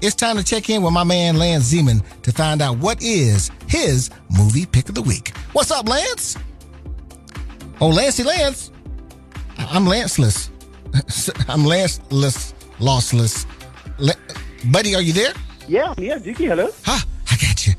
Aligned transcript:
it's 0.00 0.14
time 0.14 0.36
to 0.36 0.44
check 0.44 0.70
in 0.70 0.82
with 0.82 0.92
my 0.92 1.04
man 1.04 1.36
Lance 1.36 1.72
Zeman 1.72 2.02
to 2.22 2.32
find 2.32 2.62
out 2.62 2.78
what 2.78 3.02
is 3.02 3.50
his 3.66 4.10
movie 4.36 4.66
pick 4.66 4.88
of 4.88 4.94
the 4.94 5.02
week. 5.02 5.36
What's 5.52 5.70
up, 5.70 5.88
Lance? 5.88 6.36
Oh, 7.80 7.88
Lancey 7.88 8.22
Lance. 8.24 8.70
I'm 9.58 9.86
Lanceless. 9.86 10.50
I'm 11.48 11.64
Lanceless, 11.64 12.54
lossless. 12.78 13.46
La- 13.98 14.12
Buddy, 14.72 14.94
are 14.94 15.02
you 15.02 15.12
there? 15.12 15.32
Yeah, 15.66 15.94
yeah, 15.98 16.18
Dookie, 16.18 16.48
hello. 16.48 16.70
Ha, 16.84 17.04
I 17.30 17.36
got 17.36 17.66
you. 17.66 17.74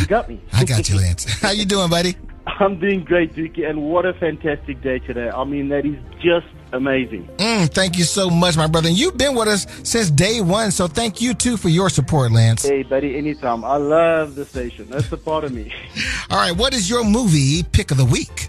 You 0.00 0.06
got 0.06 0.28
me. 0.28 0.40
I 0.52 0.64
got 0.64 0.88
you, 0.88 0.96
Lance. 0.96 1.24
How 1.40 1.50
you 1.50 1.64
doing, 1.64 1.90
buddy? 1.90 2.16
I'm 2.46 2.78
doing 2.78 3.04
great, 3.04 3.34
Dookie, 3.34 3.68
and 3.68 3.82
what 3.82 4.06
a 4.06 4.14
fantastic 4.14 4.80
day 4.82 4.98
today. 5.00 5.28
I 5.30 5.44
mean, 5.44 5.68
that 5.68 5.84
is 5.84 5.96
just 6.20 6.46
amazing. 6.72 7.28
Mm, 7.36 7.72
thank 7.72 7.98
you 7.98 8.04
so 8.04 8.30
much, 8.30 8.56
my 8.56 8.66
brother. 8.66 8.88
And 8.88 8.98
you've 8.98 9.16
been 9.16 9.34
with 9.34 9.48
us 9.48 9.66
since 9.82 10.10
day 10.10 10.40
one, 10.40 10.70
so 10.70 10.86
thank 10.86 11.20
you 11.20 11.34
too 11.34 11.56
for 11.56 11.68
your 11.68 11.90
support, 11.90 12.32
Lance. 12.32 12.64
Hey, 12.64 12.82
buddy, 12.82 13.16
anytime. 13.16 13.64
I 13.64 13.76
love 13.76 14.34
the 14.34 14.44
station. 14.44 14.86
That's 14.88 15.08
the 15.08 15.16
part 15.16 15.44
of 15.44 15.52
me. 15.52 15.72
All 16.30 16.38
right, 16.38 16.56
what 16.56 16.74
is 16.74 16.88
your 16.88 17.04
movie 17.04 17.62
pick 17.62 17.90
of 17.90 17.96
the 17.96 18.04
week? 18.04 18.48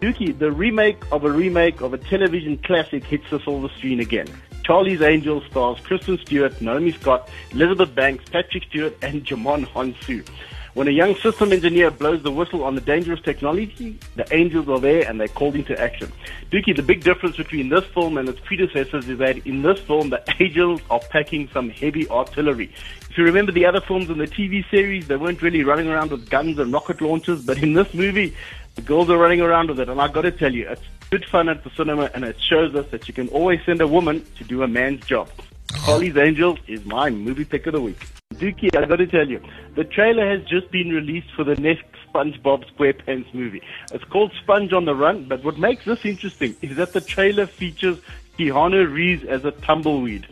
Dookie, 0.00 0.38
the 0.38 0.52
remake 0.52 1.02
of 1.12 1.24
a 1.24 1.30
remake 1.30 1.80
of 1.80 1.94
a 1.94 1.98
television 1.98 2.58
classic 2.58 3.04
hits 3.04 3.24
the 3.30 3.40
silver 3.40 3.68
screen 3.78 4.00
again. 4.00 4.26
Charlie's 4.64 5.02
Angels 5.02 5.44
stars 5.50 5.78
Kristen 5.80 6.18
Stewart, 6.18 6.60
Naomi 6.60 6.92
Scott, 6.92 7.28
Elizabeth 7.52 7.94
Banks, 7.94 8.24
Patrick 8.30 8.64
Stewart, 8.64 8.96
and 9.02 9.24
Djimon 9.24 9.66
Hounsou. 9.66 10.26
When 10.74 10.88
a 10.88 10.90
young 10.90 11.14
system 11.14 11.52
engineer 11.52 11.92
blows 11.92 12.24
the 12.24 12.32
whistle 12.32 12.64
on 12.64 12.74
the 12.74 12.80
dangerous 12.80 13.20
technology, 13.20 13.96
the 14.16 14.26
angels 14.34 14.68
are 14.68 14.80
there 14.80 15.08
and 15.08 15.20
they're 15.20 15.28
called 15.28 15.54
into 15.54 15.80
action. 15.80 16.10
Dookie, 16.50 16.74
the 16.74 16.82
big 16.82 17.04
difference 17.04 17.36
between 17.36 17.68
this 17.68 17.84
film 17.84 18.18
and 18.18 18.28
its 18.28 18.40
predecessors 18.40 19.08
is 19.08 19.18
that 19.18 19.46
in 19.46 19.62
this 19.62 19.78
film, 19.78 20.10
the 20.10 20.20
angels 20.40 20.80
are 20.90 20.98
packing 20.98 21.48
some 21.52 21.70
heavy 21.70 22.08
artillery. 22.08 22.72
If 23.08 23.16
you 23.16 23.22
remember 23.22 23.52
the 23.52 23.64
other 23.66 23.80
films 23.80 24.10
in 24.10 24.18
the 24.18 24.26
TV 24.26 24.68
series, 24.68 25.06
they 25.06 25.14
weren't 25.14 25.42
really 25.42 25.62
running 25.62 25.86
around 25.86 26.10
with 26.10 26.28
guns 26.28 26.58
and 26.58 26.72
rocket 26.72 27.00
launchers, 27.00 27.46
but 27.46 27.62
in 27.62 27.74
this 27.74 27.94
movie, 27.94 28.34
the 28.74 28.82
girls 28.82 29.08
are 29.10 29.16
running 29.16 29.40
around 29.40 29.68
with 29.68 29.78
it. 29.78 29.88
And 29.88 30.00
I've 30.00 30.12
got 30.12 30.22
to 30.22 30.32
tell 30.32 30.52
you, 30.52 30.68
it's 30.68 30.82
good 31.08 31.24
fun 31.26 31.48
at 31.48 31.62
the 31.62 31.70
cinema 31.76 32.10
and 32.14 32.24
it 32.24 32.40
shows 32.40 32.74
us 32.74 32.90
that 32.90 33.06
you 33.06 33.14
can 33.14 33.28
always 33.28 33.60
send 33.64 33.80
a 33.80 33.86
woman 33.86 34.26
to 34.38 34.44
do 34.44 34.64
a 34.64 34.66
man's 34.66 35.06
job. 35.06 35.28
Oh. 35.38 35.78
Holly's 35.78 36.16
Angels 36.16 36.58
is 36.66 36.84
my 36.84 37.10
movie 37.10 37.44
pick 37.44 37.64
of 37.68 37.74
the 37.74 37.80
week. 37.80 38.04
Dookie, 38.34 38.76
I 38.76 38.86
got 38.86 38.96
to 38.96 39.06
tell 39.06 39.28
you, 39.28 39.40
the 39.74 39.84
trailer 39.84 40.28
has 40.28 40.46
just 40.46 40.70
been 40.70 40.90
released 40.90 41.28
for 41.34 41.44
the 41.44 41.56
next 41.56 41.84
SpongeBob 42.08 42.64
SquarePants 42.72 43.32
movie. 43.34 43.62
It's 43.92 44.04
called 44.04 44.32
Sponge 44.42 44.72
on 44.72 44.84
the 44.84 44.94
Run, 44.94 45.26
but 45.28 45.42
what 45.42 45.58
makes 45.58 45.84
this 45.84 46.04
interesting 46.04 46.56
is 46.62 46.76
that 46.76 46.92
the 46.92 47.00
trailer 47.00 47.46
features 47.46 47.98
Keanu 48.38 48.92
Reeves 48.92 49.24
as 49.24 49.44
a 49.44 49.52
tumbleweed. 49.52 50.26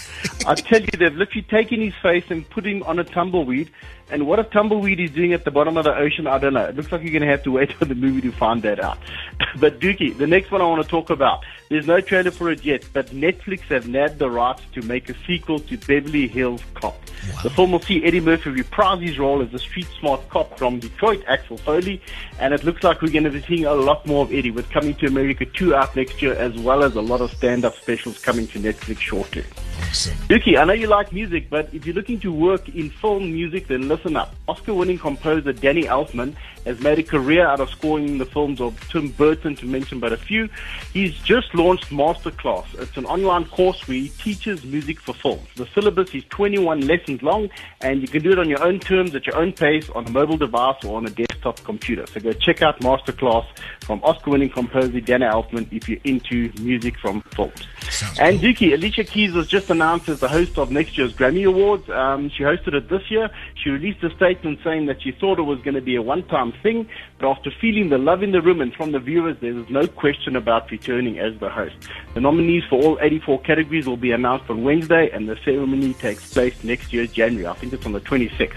I 0.46 0.54
tell 0.54 0.80
you, 0.80 0.88
they've 0.96 1.14
literally 1.14 1.42
taken 1.42 1.80
his 1.80 1.94
face 2.02 2.24
and 2.30 2.48
put 2.48 2.66
him 2.66 2.82
on 2.84 2.98
a 2.98 3.04
tumbleweed. 3.04 3.70
And 4.10 4.26
what 4.26 4.38
a 4.38 4.44
tumbleweed 4.44 5.00
is 5.00 5.10
doing 5.10 5.32
at 5.32 5.44
the 5.44 5.50
bottom 5.50 5.76
of 5.76 5.84
the 5.84 5.94
ocean, 5.94 6.26
I 6.26 6.38
don't 6.38 6.54
know. 6.54 6.64
It 6.64 6.76
looks 6.76 6.90
like 6.92 7.02
you're 7.02 7.10
going 7.10 7.22
to 7.22 7.28
have 7.28 7.42
to 7.44 7.52
wait 7.52 7.72
for 7.78 7.84
the 7.84 7.94
movie 7.94 8.20
to 8.22 8.32
find 8.32 8.62
that 8.62 8.80
out. 8.80 8.98
but 9.60 9.80
Dookie, 9.80 10.16
the 10.16 10.26
next 10.26 10.50
one 10.50 10.60
I 10.60 10.66
want 10.66 10.82
to 10.82 10.88
talk 10.88 11.10
about, 11.10 11.44
there's 11.68 11.86
no 11.86 12.00
trailer 12.00 12.30
for 12.30 12.50
it 12.50 12.64
yet, 12.64 12.84
but 12.92 13.08
Netflix 13.08 13.60
have 13.62 13.88
nabbed 13.88 14.18
the 14.18 14.30
rights 14.30 14.62
to 14.72 14.82
make 14.82 15.08
a 15.08 15.14
sequel 15.26 15.58
to 15.60 15.76
Beverly 15.78 16.26
Hills 16.26 16.62
Cop. 16.74 16.94
Wow. 16.94 17.42
The 17.42 17.50
film 17.50 17.72
will 17.72 17.80
see 17.80 18.04
Eddie 18.04 18.20
Murphy 18.20 18.50
reprise 18.50 19.02
his 19.02 19.18
role 19.18 19.42
as 19.42 19.50
the 19.50 19.58
street 19.58 19.88
smart 20.00 20.26
cop 20.28 20.56
from 20.58 20.80
Detroit, 20.80 21.22
Axel 21.26 21.58
Foley, 21.58 22.00
and 22.40 22.54
it 22.54 22.64
looks 22.64 22.82
like 22.82 23.02
we're 23.02 23.12
going 23.12 23.24
to 23.24 23.30
be 23.30 23.42
seeing 23.42 23.66
a 23.66 23.74
lot 23.74 24.06
more 24.06 24.24
of 24.24 24.32
Eddie 24.32 24.50
with 24.50 24.70
Coming 24.70 24.94
to 24.96 25.06
America 25.06 25.44
2 25.44 25.74
out 25.74 25.94
next 25.94 26.22
year, 26.22 26.34
as 26.34 26.56
well 26.58 26.82
as 26.82 26.94
a 26.94 27.02
lot 27.02 27.20
of 27.20 27.30
stand-up 27.32 27.74
specials 27.76 28.18
coming 28.18 28.46
to 28.48 28.58
Netflix 28.58 29.00
shortly. 29.00 29.44
Awesome. 29.80 30.16
I 30.30 30.64
know 30.64 30.72
you 30.72 30.86
like 30.86 31.12
music, 31.12 31.48
but 31.50 31.72
if 31.72 31.86
you're 31.86 31.94
looking 31.94 32.20
to 32.20 32.32
work 32.32 32.68
in 32.68 32.90
film 32.90 33.32
music, 33.32 33.68
then 33.68 33.88
listen 33.88 34.16
up. 34.16 34.34
Oscar-winning 34.46 34.98
composer 34.98 35.52
Danny 35.52 35.84
Elfman 35.84 36.34
has 36.64 36.80
made 36.80 36.98
a 36.98 37.02
career 37.02 37.46
out 37.46 37.60
of 37.60 37.70
scoring 37.70 38.18
the 38.18 38.26
films 38.26 38.60
of 38.60 38.78
Tim 38.90 39.08
Burton, 39.08 39.56
to 39.56 39.66
mention 39.66 40.00
but 40.00 40.12
a 40.12 40.16
few. 40.16 40.48
He's 40.92 41.14
just 41.18 41.54
launched 41.54 41.90
Masterclass. 41.90 42.66
It's 42.78 42.96
an 42.96 43.06
online 43.06 43.46
course 43.46 43.86
where 43.88 43.96
he 43.96 44.08
teaches 44.08 44.64
music 44.64 45.00
for 45.00 45.14
films. 45.14 45.48
The 45.56 45.66
syllabus 45.66 46.14
is 46.14 46.24
21 46.28 46.86
lessons 46.86 47.22
long, 47.22 47.48
and 47.80 48.02
you 48.02 48.08
can 48.08 48.22
do 48.22 48.32
it 48.32 48.38
on 48.38 48.48
your 48.48 48.62
own 48.62 48.80
terms, 48.80 49.14
at 49.14 49.26
your 49.26 49.36
own 49.36 49.52
pace, 49.52 49.88
on 49.90 50.06
a 50.06 50.10
mobile 50.10 50.36
device 50.36 50.84
or 50.84 50.96
on 50.96 51.06
a 51.06 51.10
desktop 51.10 51.27
computer. 51.64 52.06
So 52.06 52.20
go 52.20 52.32
check 52.32 52.62
out 52.62 52.80
Masterclass 52.80 53.46
from 53.80 54.02
Oscar-winning 54.02 54.50
composer 54.50 55.00
Danny 55.00 55.26
Elfman 55.26 55.66
if 55.72 55.88
you're 55.88 56.00
into 56.04 56.52
music 56.60 56.98
from 56.98 57.22
films. 57.34 57.66
Sounds 57.90 58.18
and 58.18 58.40
cool. 58.40 58.50
Dookie, 58.50 58.72
Alicia 58.74 59.04
Keys 59.04 59.32
was 59.32 59.48
just 59.48 59.70
announced 59.70 60.08
as 60.08 60.20
the 60.20 60.28
host 60.28 60.58
of 60.58 60.70
next 60.70 60.98
year's 60.98 61.14
Grammy 61.14 61.46
Awards. 61.46 61.88
Um, 61.90 62.28
she 62.30 62.42
hosted 62.42 62.74
it 62.74 62.88
this 62.88 63.10
year. 63.10 63.30
She 63.54 63.70
released 63.70 64.02
a 64.04 64.14
statement 64.14 64.60
saying 64.62 64.86
that 64.86 65.02
she 65.02 65.12
thought 65.12 65.38
it 65.38 65.42
was 65.42 65.60
going 65.60 65.74
to 65.74 65.80
be 65.80 65.96
a 65.96 66.02
one-time 66.02 66.52
thing, 66.62 66.88
but 67.18 67.28
after 67.30 67.50
feeling 67.50 67.88
the 67.88 67.98
love 67.98 68.22
in 68.22 68.32
the 68.32 68.42
room 68.42 68.60
and 68.60 68.74
from 68.74 68.92
the 68.92 68.98
viewers, 68.98 69.36
there 69.40 69.56
is 69.56 69.68
no 69.70 69.86
question 69.86 70.36
about 70.36 70.70
returning 70.70 71.18
as 71.18 71.38
the 71.40 71.48
host. 71.48 71.74
The 72.14 72.20
nominees 72.20 72.64
for 72.68 72.82
all 72.82 72.98
84 73.00 73.40
categories 73.42 73.86
will 73.86 73.96
be 73.96 74.12
announced 74.12 74.50
on 74.50 74.64
Wednesday, 74.64 75.10
and 75.10 75.28
the 75.28 75.36
ceremony 75.44 75.94
takes 75.94 76.32
place 76.32 76.62
next 76.62 76.92
year, 76.92 77.06
January. 77.06 77.46
I 77.46 77.54
think 77.54 77.72
it's 77.72 77.86
on 77.86 77.92
the 77.92 78.00
26th. 78.00 78.54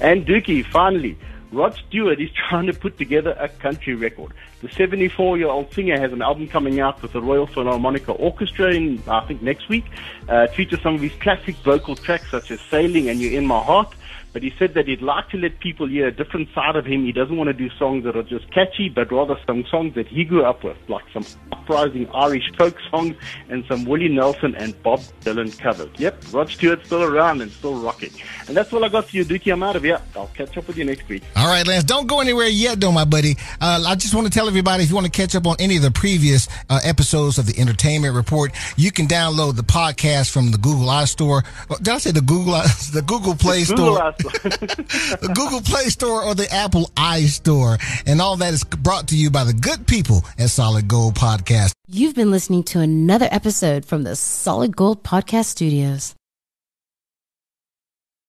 And 0.00 0.26
Dookie, 0.26 0.64
finally, 0.66 1.18
Rod 1.50 1.74
Stewart 1.74 2.20
is 2.20 2.30
trying 2.30 2.66
to 2.66 2.74
put 2.74 2.98
together 2.98 3.34
a 3.38 3.48
country 3.48 3.94
record. 3.94 4.32
The 4.60 4.68
74 4.68 5.38
year 5.38 5.48
old 5.48 5.72
singer 5.72 5.98
has 5.98 6.12
an 6.12 6.20
album 6.20 6.48
coming 6.48 6.80
out 6.80 7.00
with 7.00 7.12
the 7.12 7.22
Royal 7.22 7.46
Philharmonic 7.46 8.08
Orchestra 8.08 8.74
in, 8.74 9.02
I 9.08 9.20
think, 9.20 9.40
next 9.40 9.68
week. 9.68 9.84
Uh, 10.28 10.42
it 10.42 10.54
features 10.54 10.82
some 10.82 10.96
of 10.96 11.00
his 11.00 11.12
classic 11.20 11.54
vocal 11.56 11.96
tracks 11.96 12.30
such 12.30 12.50
as 12.50 12.60
Sailing 12.60 13.08
and 13.08 13.20
You're 13.20 13.38
in 13.38 13.46
My 13.46 13.62
Heart. 13.62 13.94
But 14.32 14.42
he 14.42 14.52
said 14.58 14.74
that 14.74 14.86
he'd 14.86 15.02
like 15.02 15.28
to 15.30 15.36
let 15.38 15.58
people 15.60 15.88
hear 15.88 16.06
a 16.06 16.12
different 16.12 16.48
side 16.54 16.76
of 16.76 16.84
him. 16.84 17.04
He 17.04 17.12
doesn't 17.12 17.36
want 17.36 17.48
to 17.48 17.54
do 17.54 17.70
songs 17.78 18.04
that 18.04 18.16
are 18.16 18.22
just 18.22 18.50
catchy, 18.52 18.88
but 18.88 19.10
rather 19.10 19.36
some 19.46 19.64
songs 19.70 19.94
that 19.94 20.06
he 20.06 20.24
grew 20.24 20.44
up 20.44 20.62
with, 20.64 20.76
like 20.88 21.04
some 21.12 21.24
uprising 21.52 22.08
Irish 22.14 22.50
folk 22.56 22.76
songs 22.90 23.16
and 23.48 23.64
some 23.66 23.84
Willie 23.84 24.08
Nelson 24.08 24.54
and 24.54 24.80
Bob 24.82 25.00
Dylan 25.22 25.56
covers. 25.58 25.90
Yep, 25.98 26.24
Rod 26.32 26.50
Stewart's 26.50 26.86
still 26.86 27.02
around 27.02 27.40
and 27.40 27.50
still 27.50 27.80
rocking. 27.80 28.10
And 28.46 28.56
that's 28.56 28.72
all 28.72 28.84
I 28.84 28.88
got 28.88 29.08
for 29.08 29.16
you, 29.16 29.24
Dookie. 29.24 29.52
I'm 29.52 29.62
out 29.62 29.76
of 29.76 29.82
here. 29.82 30.00
I'll 30.16 30.28
catch 30.28 30.56
up 30.56 30.66
with 30.66 30.76
you 30.76 30.84
next 30.84 31.08
week. 31.08 31.22
All 31.36 31.46
right, 31.48 31.66
Lance. 31.66 31.84
Don't 31.84 32.06
go 32.06 32.20
anywhere 32.20 32.46
yet, 32.46 32.80
though, 32.80 32.92
my 32.92 33.04
buddy. 33.04 33.36
Uh, 33.60 33.84
I 33.86 33.94
just 33.94 34.14
want 34.14 34.26
to 34.26 34.32
tell 34.32 34.48
everybody 34.48 34.84
if 34.84 34.88
you 34.88 34.94
want 34.94 35.06
to 35.06 35.12
catch 35.12 35.34
up 35.34 35.46
on 35.46 35.56
any 35.58 35.76
of 35.76 35.82
the 35.82 35.90
previous 35.90 36.48
uh, 36.68 36.80
episodes 36.84 37.38
of 37.38 37.46
the 37.46 37.58
Entertainment 37.58 38.14
Report, 38.14 38.52
you 38.76 38.90
can 38.90 39.06
download 39.06 39.56
the 39.56 39.62
podcast 39.62 40.30
from 40.30 40.50
the 40.50 40.58
Google 40.58 40.86
iStore. 40.86 41.44
Did 41.78 41.88
I 41.88 41.98
say 41.98 42.10
the 42.10 42.20
Google 42.20 42.52
the 42.92 43.02
Google 43.04 43.34
Play 43.34 43.64
Store? 43.64 43.97
The 44.18 45.32
Google 45.34 45.60
Play 45.60 45.88
Store 45.88 46.22
or 46.22 46.34
the 46.34 46.50
Apple 46.52 46.90
iStore. 46.96 47.80
And 48.06 48.20
all 48.20 48.36
that 48.36 48.54
is 48.54 48.64
brought 48.64 49.08
to 49.08 49.16
you 49.16 49.30
by 49.30 49.44
the 49.44 49.52
good 49.52 49.86
people 49.86 50.24
at 50.38 50.50
Solid 50.50 50.88
Gold 50.88 51.14
Podcast. 51.14 51.72
You've 51.88 52.14
been 52.14 52.30
listening 52.30 52.64
to 52.64 52.80
another 52.80 53.28
episode 53.30 53.84
from 53.84 54.04
the 54.04 54.16
Solid 54.16 54.76
Gold 54.76 55.02
Podcast 55.02 55.46
Studios. 55.46 56.14